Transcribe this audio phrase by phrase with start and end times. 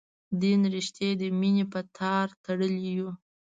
[0.41, 3.09] دین رشتې د مینې په تار تړلي یو.